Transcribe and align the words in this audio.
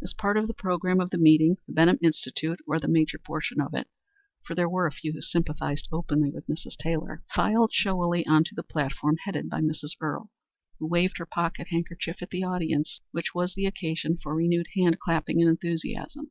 As 0.00 0.12
a 0.12 0.22
part 0.22 0.36
of 0.36 0.46
the 0.46 0.54
programme 0.54 1.00
of 1.00 1.10
the 1.10 1.18
meeting 1.18 1.56
the 1.66 1.72
Benham 1.72 1.98
Institute, 2.00 2.60
or 2.64 2.78
the 2.78 2.86
major 2.86 3.18
portion 3.18 3.60
of 3.60 3.74
it 3.74 3.88
(for 4.46 4.54
there 4.54 4.68
were 4.68 4.86
a 4.86 4.92
few 4.92 5.12
who 5.12 5.20
sympathized 5.20 5.88
openly 5.90 6.30
with 6.30 6.46
Mrs. 6.46 6.76
Taylor), 6.76 7.24
filed 7.34 7.72
showily 7.72 8.24
on 8.24 8.44
to 8.44 8.54
the 8.54 8.62
platform 8.62 9.16
headed 9.24 9.48
by 9.50 9.60
Mrs. 9.60 9.96
Earle, 10.00 10.30
who 10.78 10.86
waved 10.86 11.18
her 11.18 11.26
pocket 11.26 11.66
handkerchief 11.72 12.22
at 12.22 12.30
the 12.30 12.44
audience, 12.44 13.00
which 13.10 13.34
was 13.34 13.54
the 13.56 13.66
occasion 13.66 14.16
for 14.22 14.36
renewed 14.36 14.68
hand 14.76 15.00
clapping 15.00 15.40
and 15.40 15.50
enthusiasm. 15.50 16.30